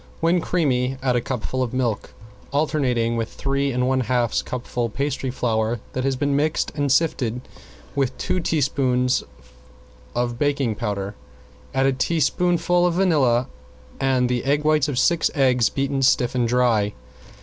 When 0.19 0.41
creamy 0.41 0.97
add 1.03 1.15
a 1.15 1.21
cupful 1.21 1.61
of 1.61 1.75
milk, 1.75 2.15
alternating 2.51 3.17
with 3.17 3.31
three 3.31 3.71
and 3.71 3.87
one 3.87 3.99
half 3.99 4.43
cupfuls 4.43 4.93
pastry 4.95 5.29
flour 5.29 5.79
that 5.93 6.03
has 6.03 6.15
been 6.15 6.35
mixed 6.35 6.71
and 6.75 6.91
sifted 6.91 7.39
with 7.93 8.17
two 8.17 8.39
teaspoonfuls 8.39 9.23
of 10.15 10.39
baking 10.39 10.73
powder. 10.73 11.13
Add 11.75 11.85
a 11.85 11.93
teaspoonful 11.93 12.87
of 12.87 12.95
vanilla 12.95 13.47
and 13.99 14.27
the 14.27 14.41
whites 14.63 14.87
of 14.87 14.97
six 14.97 15.29
eggs 15.35 15.69
beaten 15.69 16.01
stiff 16.01 16.33
and 16.33 16.47
dry. 16.47 16.93